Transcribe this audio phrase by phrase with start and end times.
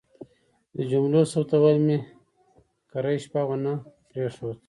[0.75, 1.97] د جملو ثبتول مې
[2.91, 3.73] کرۍ شپه ونه
[4.09, 4.57] پرېښود.